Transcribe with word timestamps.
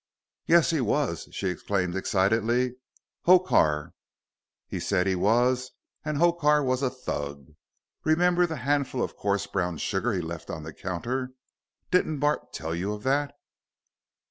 "Yes, 0.47 0.71
he 0.71 0.81
was," 0.81 1.27
she 1.31 1.49
exclaimed 1.49 1.95
excitedly. 1.95 2.73
"Hokar, 3.27 3.93
he 4.65 4.79
said 4.79 5.05
he 5.05 5.13
was, 5.13 5.69
and 6.03 6.17
Hokar 6.17 6.63
was 6.63 6.81
a 6.81 6.89
Thug. 6.89 7.51
Remember 8.03 8.47
the 8.47 8.55
handful 8.65 9.03
of 9.03 9.15
coarse 9.15 9.45
brown 9.45 9.77
sugar 9.77 10.13
he 10.13 10.21
left 10.21 10.49
on 10.49 10.63
the 10.63 10.73
counter? 10.73 11.33
Didn't 11.91 12.17
Bart 12.17 12.51
tell 12.51 12.73
you 12.73 12.93
of 12.93 13.03
that?" 13.03 13.35